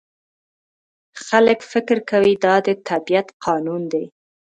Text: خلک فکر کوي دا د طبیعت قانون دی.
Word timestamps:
خلک 1.25 1.59
فکر 1.71 1.97
کوي 2.11 2.33
دا 2.45 2.55
د 2.65 2.67
طبیعت 2.89 3.27
قانون 3.45 3.81
دی. 3.91 4.05